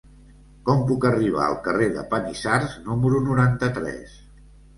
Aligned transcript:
Com 0.69 0.79
puc 0.91 1.03
arribar 1.09 1.43
al 1.47 1.57
carrer 1.67 1.89
de 1.99 2.05
Panissars 2.15 2.73
número 2.89 3.21
noranta-tres? 3.27 4.19